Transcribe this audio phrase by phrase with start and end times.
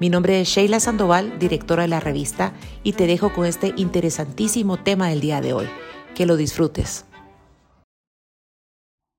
[0.00, 2.52] Mi nombre es Sheila Sandoval, directora de la revista,
[2.84, 5.68] y te dejo con este interesantísimo tema del día de hoy.
[6.14, 7.04] Que lo disfrutes.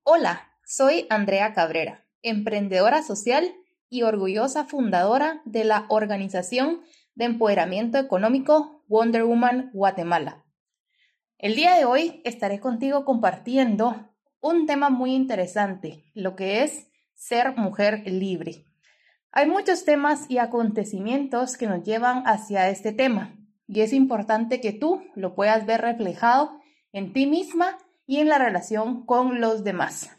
[0.04, 3.52] Hola, soy Andrea Cabrera, emprendedora social
[3.90, 6.80] y orgullosa fundadora de la organización
[7.14, 10.46] de empoderamiento económico Wonder Woman Guatemala.
[11.36, 14.10] El día de hoy estaré contigo compartiendo
[14.40, 18.69] un tema muy interesante, lo que es ser mujer libre.
[19.32, 23.36] Hay muchos temas y acontecimientos que nos llevan hacia este tema
[23.68, 26.60] y es importante que tú lo puedas ver reflejado
[26.92, 30.10] en ti misma y en la relación con los demás.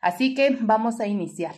[0.00, 1.54] Así que vamos a iniciar.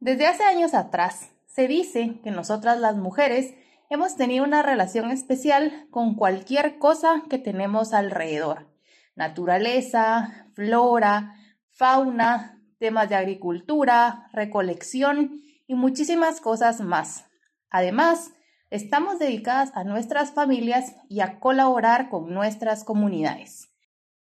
[0.00, 3.54] Desde hace años atrás, se dice que nosotras las mujeres
[3.90, 8.70] hemos tenido una relación especial con cualquier cosa que tenemos alrededor.
[9.14, 11.36] Naturaleza, flora,
[11.68, 17.26] fauna, temas de agricultura, recolección y muchísimas cosas más.
[17.70, 18.32] Además,
[18.70, 23.68] estamos dedicadas a nuestras familias y a colaborar con nuestras comunidades.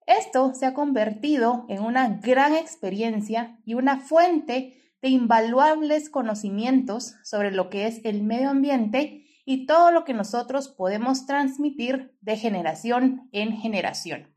[0.05, 7.49] Esto se ha convertido en una gran experiencia y una fuente de invaluables conocimientos sobre
[7.49, 13.27] lo que es el medio ambiente y todo lo que nosotros podemos transmitir de generación
[13.31, 14.34] en generación.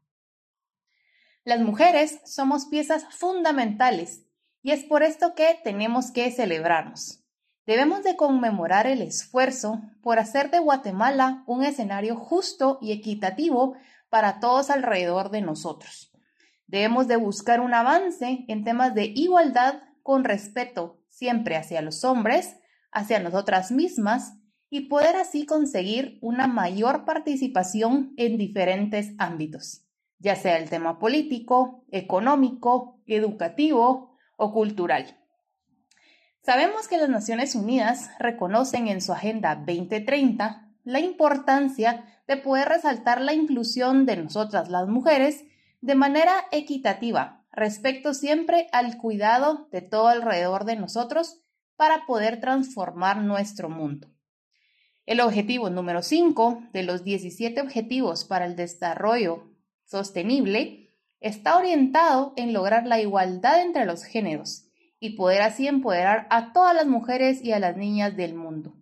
[1.49, 4.27] Las mujeres somos piezas fundamentales
[4.61, 7.25] y es por esto que tenemos que celebrarnos.
[7.65, 13.77] Debemos de conmemorar el esfuerzo por hacer de Guatemala un escenario justo y equitativo
[14.11, 16.13] para todos alrededor de nosotros.
[16.67, 22.56] Debemos de buscar un avance en temas de igualdad con respeto siempre hacia los hombres,
[22.93, 24.34] hacia nosotras mismas
[24.69, 29.88] y poder así conseguir una mayor participación en diferentes ámbitos
[30.19, 35.19] ya sea el tema político, económico, educativo o cultural.
[36.43, 43.21] Sabemos que las Naciones Unidas reconocen en su Agenda 2030 la importancia de poder resaltar
[43.21, 45.45] la inclusión de nosotras las mujeres
[45.81, 51.41] de manera equitativa respecto siempre al cuidado de todo alrededor de nosotros
[51.77, 54.09] para poder transformar nuestro mundo.
[55.07, 59.58] El objetivo número 5 de los 17 Objetivos para el Desarrollo
[59.88, 64.66] sostenible está orientado en lograr la igualdad entre los géneros
[65.00, 68.75] y poder así empoderar a todas las mujeres y a las niñas del mundo.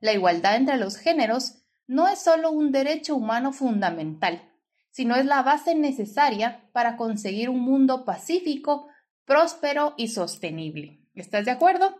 [0.00, 4.42] La igualdad entre los géneros no es solo un derecho humano fundamental,
[4.90, 8.88] sino es la base necesaria para conseguir un mundo pacífico,
[9.24, 11.00] próspero y sostenible.
[11.14, 11.94] ¿Estás de acuerdo?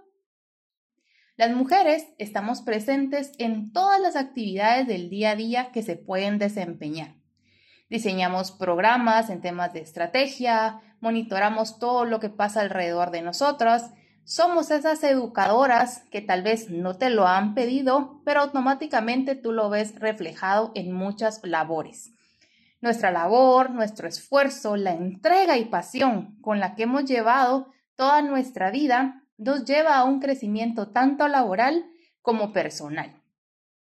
[1.37, 6.39] Las mujeres estamos presentes en todas las actividades del día a día que se pueden
[6.39, 7.15] desempeñar
[7.89, 13.83] diseñamos programas en temas de estrategia, monitoramos todo lo que pasa alrededor de nosotros.
[14.25, 19.71] Somos esas educadoras que tal vez no te lo han pedido, pero automáticamente tú lo
[19.71, 22.11] ves reflejado en muchas labores.
[22.81, 28.71] Nuestra labor, nuestro esfuerzo, la entrega y pasión con la que hemos llevado toda nuestra
[28.71, 31.87] vida nos lleva a un crecimiento tanto laboral
[32.21, 33.23] como personal.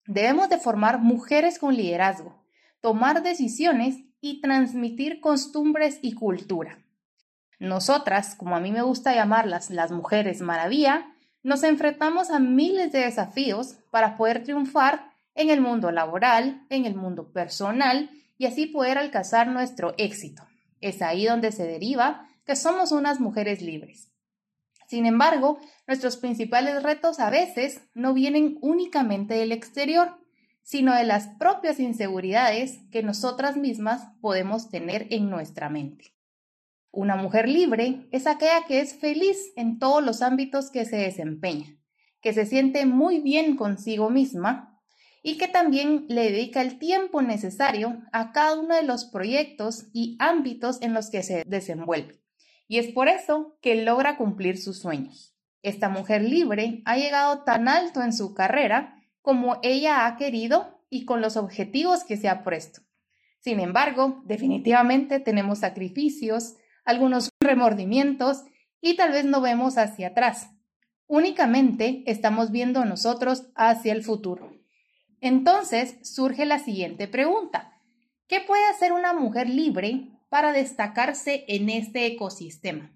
[0.08, 2.41] Debemos de formar mujeres con liderazgo,
[2.82, 6.80] tomar decisiones y transmitir costumbres y cultura.
[7.60, 13.00] Nosotras, como a mí me gusta llamarlas las mujeres maravilla, nos enfrentamos a miles de
[13.00, 18.98] desafíos para poder triunfar en el mundo laboral, en el mundo personal y así poder
[18.98, 20.44] alcanzar nuestro éxito.
[20.82, 24.12] Es ahí donde se deriva que somos unas mujeres libres.
[24.88, 30.18] Sin embargo, nuestros principales retos a veces no vienen únicamente del exterior,
[30.64, 36.16] sino de las propias inseguridades que nosotras mismas podemos tener en nuestra mente.
[36.92, 41.78] Una mujer libre es aquella que es feliz en todos los ámbitos que se desempeña,
[42.22, 44.80] que se siente muy bien consigo misma
[45.24, 50.18] y que también le dedica el tiempo necesario a cada uno de los proyectos y
[50.20, 52.20] ámbitos en los que se desenvuelve.
[52.68, 55.36] Y es por eso que logra cumplir sus sueños.
[55.62, 61.06] Esta mujer libre ha llegado tan alto en su carrera como ella ha querido y
[61.06, 62.82] con los objetivos que se ha puesto.
[63.40, 68.44] Sin embargo, definitivamente tenemos sacrificios, algunos remordimientos
[68.82, 70.52] y tal vez no vemos hacia atrás.
[71.08, 74.54] Únicamente estamos viendo nosotros hacia el futuro.
[75.20, 77.80] Entonces surge la siguiente pregunta.
[78.28, 82.92] ¿Qué puede hacer una mujer libre para destacarse en este ecosistema?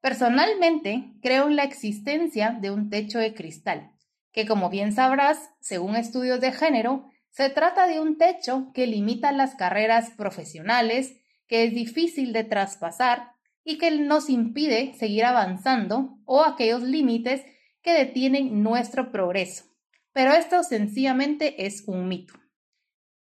[0.00, 3.93] Personalmente, creo en la existencia de un techo de cristal,
[4.34, 9.30] que como bien sabrás, según estudios de género, se trata de un techo que limita
[9.30, 11.14] las carreras profesionales,
[11.46, 13.32] que es difícil de traspasar
[13.62, 17.42] y que nos impide seguir avanzando o aquellos límites
[17.80, 19.64] que detienen nuestro progreso.
[20.12, 22.34] Pero esto sencillamente es un mito.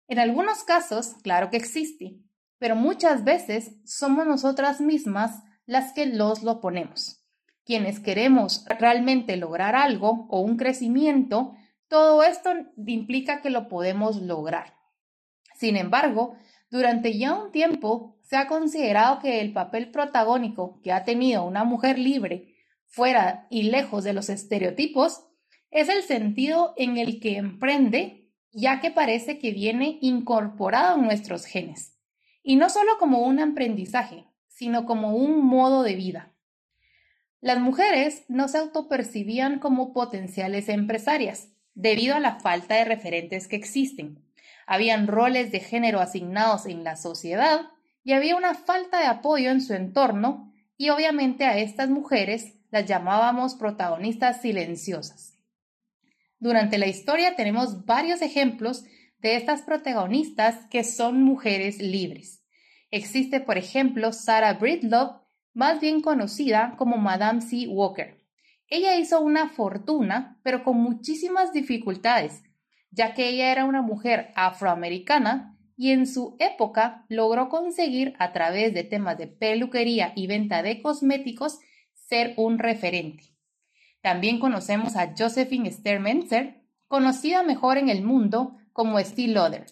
[0.08, 2.20] En algunos casos, claro que existe,
[2.60, 7.19] pero muchas veces somos nosotras mismas las que los lo ponemos.
[7.70, 11.54] Quienes queremos realmente lograr algo o un crecimiento,
[11.88, 12.50] todo esto
[12.88, 14.74] implica que lo podemos lograr.
[15.54, 16.36] Sin embargo,
[16.72, 21.64] durante ya un tiempo se ha considerado que el papel protagónico que ha tenido una
[21.64, 22.56] mujer libre,
[22.88, 25.28] fuera y lejos de los estereotipos,
[25.70, 31.46] es el sentido en el que emprende, ya que parece que viene incorporado en nuestros
[31.46, 32.00] genes.
[32.42, 36.34] Y no solo como un aprendizaje, sino como un modo de vida.
[37.42, 43.56] Las mujeres no se autopercibían como potenciales empresarias, debido a la falta de referentes que
[43.56, 44.26] existen.
[44.68, 47.62] Habían roles de género asignados en la sociedad
[48.04, 52.86] y había una falta de apoyo en su entorno y obviamente a estas mujeres las
[52.86, 55.34] llamábamos protagonistas silenciosas.
[56.40, 58.84] Durante la historia tenemos varios ejemplos
[59.20, 62.44] de estas protagonistas que son mujeres libres.
[62.92, 65.20] Existe, por ejemplo, Sarah Bridlove,
[65.60, 67.68] más bien conocida como Madame C.
[67.68, 68.18] Walker.
[68.70, 72.44] Ella hizo una fortuna, pero con muchísimas dificultades,
[72.92, 78.74] ya que ella era una mujer afroamericana y en su época logró conseguir a través
[78.74, 81.60] de temas de peluquería y venta de cosméticos
[81.94, 83.26] ser un referente.
[84.02, 89.66] También conocemos a Josephine Stermenzer, conocida mejor en el mundo como Steel Lauder,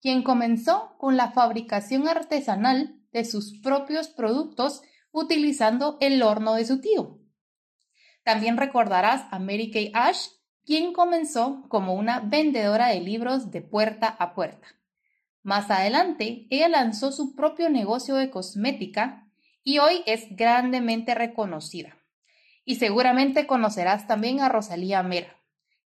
[0.00, 4.80] quien comenzó con la fabricación artesanal de sus propios productos
[5.16, 7.18] utilizando el horno de su tío.
[8.22, 10.28] También recordarás a Mary Kay Ash,
[10.66, 14.66] quien comenzó como una vendedora de libros de puerta a puerta.
[15.42, 19.26] Más adelante, ella lanzó su propio negocio de cosmética
[19.62, 21.96] y hoy es grandemente reconocida.
[22.66, 25.34] Y seguramente conocerás también a Rosalía Mera,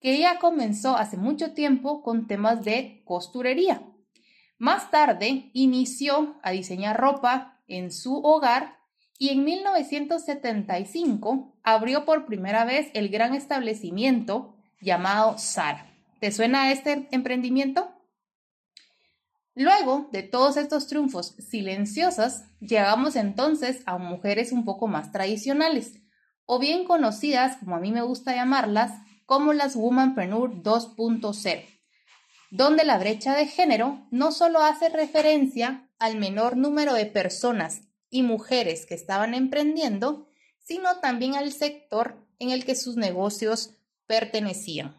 [0.00, 3.82] que ella comenzó hace mucho tiempo con temas de costurería.
[4.56, 8.76] Más tarde inició a diseñar ropa en su hogar
[9.18, 15.92] y en 1975 abrió por primera vez el gran establecimiento llamado Sara.
[16.20, 17.92] ¿Te suena este emprendimiento?
[19.54, 25.94] Luego de todos estos triunfos silenciosos, llegamos entonces a mujeres un poco más tradicionales,
[26.44, 28.92] o bien conocidas, como a mí me gusta llamarlas,
[29.24, 31.64] como las Womanpreneur 2.0,
[32.50, 38.23] donde la brecha de género no solo hace referencia al menor número de personas y
[38.23, 43.70] mujeres que estaban emprendiendo, sino también al sector en el que sus negocios
[44.06, 44.97] pertenecían.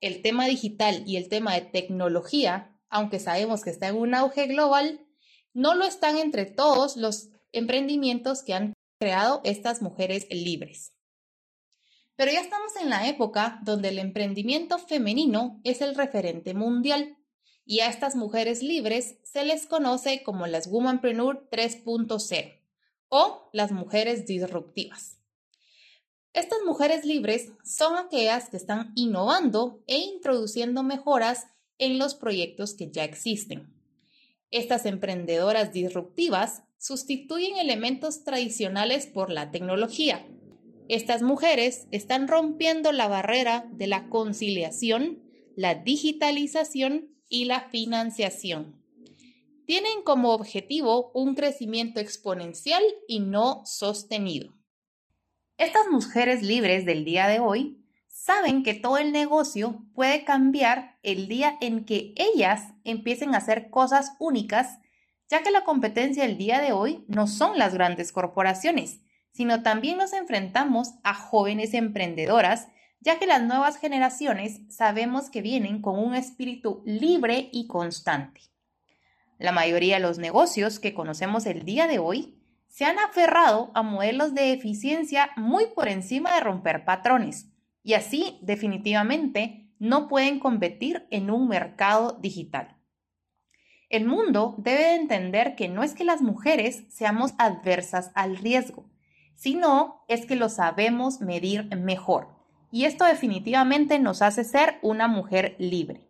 [0.00, 4.46] El tema digital y el tema de tecnología aunque sabemos que está en un auge
[4.46, 5.06] global,
[5.52, 10.92] no lo están entre todos los emprendimientos que han creado estas mujeres libres.
[12.16, 17.16] Pero ya estamos en la época donde el emprendimiento femenino es el referente mundial
[17.68, 22.58] y a estas mujeres libres se les conoce como las Womanpreneur 3.0
[23.10, 25.18] o las mujeres disruptivas.
[26.32, 31.46] Estas mujeres libres son aquellas que están innovando e introduciendo mejoras
[31.76, 33.70] en los proyectos que ya existen.
[34.50, 40.26] Estas emprendedoras disruptivas sustituyen elementos tradicionales por la tecnología.
[40.88, 45.22] Estas mujeres están rompiendo la barrera de la conciliación,
[45.54, 48.82] la digitalización y la financiación.
[49.66, 54.54] Tienen como objetivo un crecimiento exponencial y no sostenido.
[55.58, 61.28] Estas mujeres libres del día de hoy saben que todo el negocio puede cambiar el
[61.28, 64.78] día en que ellas empiecen a hacer cosas únicas,
[65.28, 69.00] ya que la competencia del día de hoy no son las grandes corporaciones,
[69.32, 72.68] sino también nos enfrentamos a jóvenes emprendedoras,
[73.00, 78.40] ya que las nuevas generaciones sabemos que vienen con un espíritu libre y constante.
[79.38, 83.82] La mayoría de los negocios que conocemos el día de hoy se han aferrado a
[83.82, 87.46] modelos de eficiencia muy por encima de romper patrones
[87.82, 92.76] y así definitivamente no pueden competir en un mercado digital.
[93.88, 98.90] El mundo debe entender que no es que las mujeres seamos adversas al riesgo,
[99.34, 102.37] sino es que lo sabemos medir mejor.
[102.70, 106.08] Y esto definitivamente nos hace ser una mujer libre.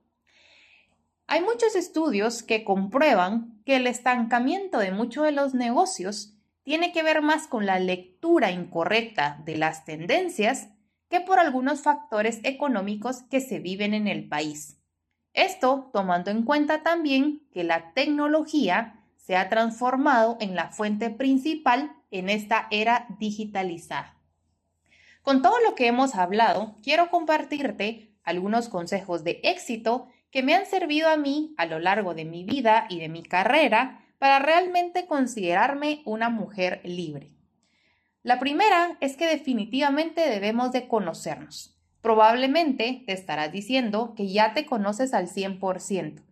[1.26, 7.02] Hay muchos estudios que comprueban que el estancamiento de muchos de los negocios tiene que
[7.02, 10.68] ver más con la lectura incorrecta de las tendencias
[11.08, 14.78] que por algunos factores económicos que se viven en el país.
[15.32, 21.92] Esto tomando en cuenta también que la tecnología se ha transformado en la fuente principal
[22.10, 24.17] en esta era digitalizada.
[25.22, 30.66] Con todo lo que hemos hablado, quiero compartirte algunos consejos de éxito que me han
[30.66, 35.06] servido a mí a lo largo de mi vida y de mi carrera para realmente
[35.06, 37.32] considerarme una mujer libre.
[38.22, 41.78] La primera es que definitivamente debemos de conocernos.
[42.02, 46.22] Probablemente te estarás diciendo que ya te conoces al 100%,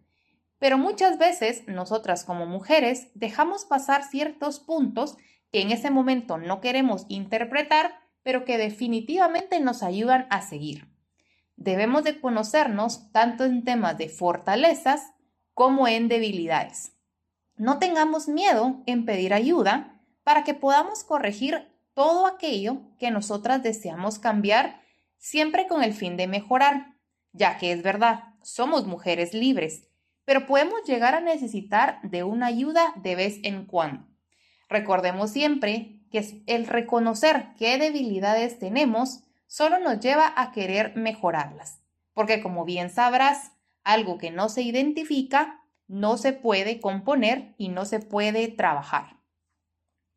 [0.58, 5.16] pero muchas veces nosotras como mujeres dejamos pasar ciertos puntos
[5.52, 10.88] que en ese momento no queremos interpretar, pero que definitivamente nos ayudan a seguir.
[11.54, 15.12] Debemos de conocernos tanto en temas de fortalezas
[15.54, 16.90] como en debilidades.
[17.54, 24.18] No tengamos miedo en pedir ayuda para que podamos corregir todo aquello que nosotras deseamos
[24.18, 24.80] cambiar
[25.18, 26.96] siempre con el fin de mejorar,
[27.30, 29.86] ya que es verdad, somos mujeres libres,
[30.24, 34.04] pero podemos llegar a necesitar de una ayuda de vez en cuando.
[34.68, 35.95] Recordemos siempre
[36.46, 41.80] el reconocer qué debilidades tenemos solo nos lleva a querer mejorarlas,
[42.14, 43.52] porque como bien sabrás,
[43.84, 49.16] algo que no se identifica no se puede componer y no se puede trabajar.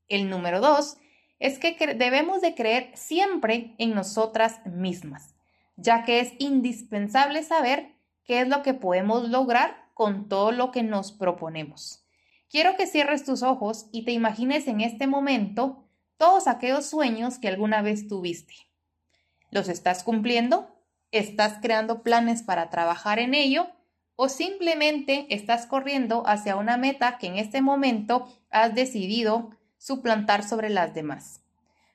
[0.08, 0.98] El número dos
[1.38, 5.36] es que debemos de creer siempre en nosotras mismas,
[5.76, 10.84] ya que es indispensable saber qué es lo que podemos lograr con todo lo que
[10.84, 12.04] nos proponemos.
[12.50, 15.89] Quiero que cierres tus ojos y te imagines en este momento
[16.20, 18.54] todos aquellos sueños que alguna vez tuviste.
[19.52, 20.70] ¿Los estás cumpliendo?
[21.12, 23.70] ¿Estás creando planes para trabajar en ello?
[24.18, 30.70] ¿O simplemente estás corriendo hacia una meta que en este momento has decidido suplantar sobre
[30.70, 31.42] las demás?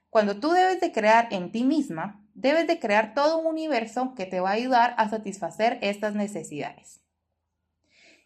[0.09, 4.25] Cuando tú debes de crear en ti misma, debes de crear todo un universo que
[4.25, 7.03] te va a ayudar a satisfacer estas necesidades.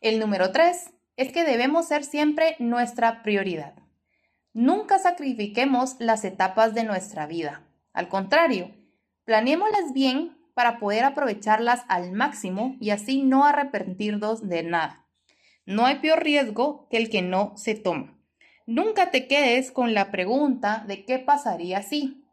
[0.00, 3.74] El número tres es que debemos ser siempre nuestra prioridad.
[4.52, 7.62] Nunca sacrifiquemos las etapas de nuestra vida.
[7.92, 8.72] Al contrario,
[9.28, 15.04] Planeémoslas bien para poder aprovecharlas al máximo y así no arrepentirnos de nada.
[15.66, 18.18] No hay peor riesgo que el que no se toma.
[18.64, 22.24] Nunca te quedes con la pregunta de qué pasaría si.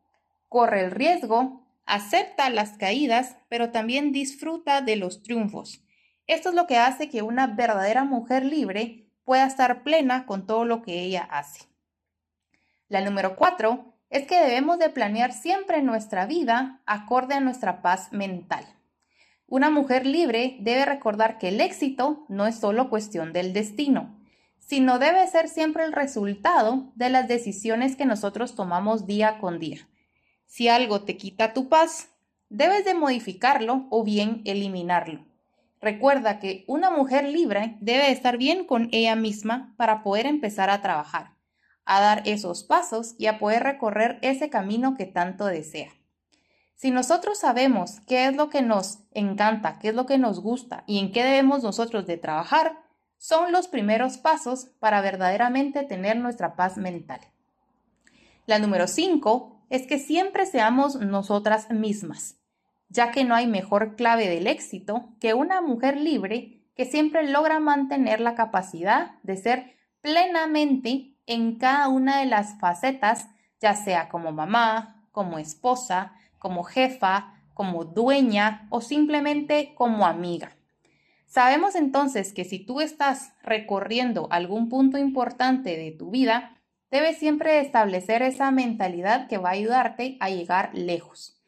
[0.48, 5.84] Corre el riesgo, acepta las caídas, pero también disfruta de los triunfos.
[6.28, 10.64] Esto es lo que hace que una verdadera mujer libre pueda estar plena con todo
[10.64, 11.66] lo que ella hace.
[12.88, 18.14] La número cuatro es que debemos de planear siempre nuestra vida acorde a nuestra paz
[18.14, 18.64] mental.
[19.48, 24.20] Una mujer libre debe recordar que el éxito no es solo cuestión del destino,
[24.60, 29.88] sino debe ser siempre el resultado de las decisiones que nosotros tomamos día con día.
[30.46, 32.10] Si algo te quita tu paz,
[32.50, 35.26] debes de modificarlo o bien eliminarlo.
[35.82, 40.82] Recuerda que una mujer libre debe estar bien con ella misma para poder empezar a
[40.82, 41.35] trabajar
[41.86, 45.90] a dar esos pasos y a poder recorrer ese camino que tanto desea.
[46.76, 50.84] Si nosotros sabemos qué es lo que nos encanta, qué es lo que nos gusta
[50.88, 52.84] y en qué debemos nosotros de trabajar,
[53.18, 57.22] son los primeros pasos para verdaderamente tener nuestra paz mental.
[58.46, 62.36] La número 5 es que siempre seamos nosotras mismas,
[62.90, 67.60] ya que no hay mejor clave del éxito que una mujer libre que siempre logra
[67.60, 73.30] mantener la capacidad de ser plenamente en cada una de las facetas,
[73.60, 80.52] ya sea como mamá, como esposa, como jefa, como dueña o simplemente como amiga.
[81.26, 87.60] Sabemos entonces que si tú estás recorriendo algún punto importante de tu vida, debes siempre
[87.60, 91.42] establecer esa mentalidad que va a ayudarte a llegar lejos.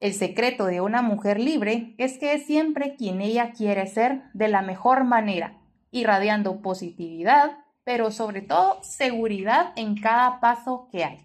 [0.00, 4.48] El secreto de una mujer libre es que es siempre quien ella quiere ser de
[4.48, 5.58] la mejor manera,
[5.90, 11.24] irradiando positividad, pero sobre todo seguridad en cada paso que hay.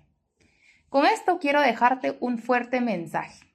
[0.90, 3.48] Con esto quiero dejarte un fuerte mensaje.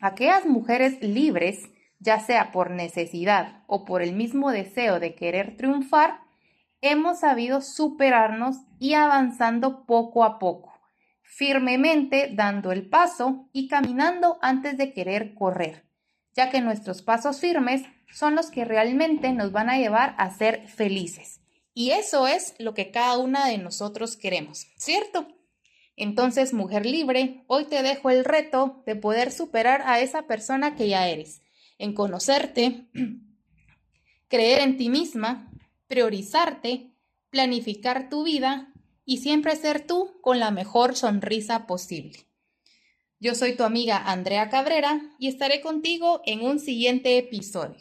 [0.00, 6.22] Aquellas mujeres libres, ya sea por necesidad o por el mismo deseo de querer triunfar,
[6.80, 10.72] hemos sabido superarnos y avanzando poco a poco,
[11.22, 15.84] firmemente dando el paso y caminando antes de querer correr,
[16.34, 20.66] ya que nuestros pasos firmes son los que realmente nos van a llevar a ser
[20.66, 21.39] felices.
[21.80, 25.26] Y eso es lo que cada una de nosotros queremos, ¿cierto?
[25.96, 30.90] Entonces, mujer libre, hoy te dejo el reto de poder superar a esa persona que
[30.90, 31.40] ya eres,
[31.78, 32.86] en conocerte,
[34.28, 35.50] creer en ti misma,
[35.86, 36.92] priorizarte,
[37.30, 38.74] planificar tu vida
[39.06, 42.26] y siempre ser tú con la mejor sonrisa posible.
[43.20, 47.78] Yo soy tu amiga Andrea Cabrera y estaré contigo en un siguiente episodio.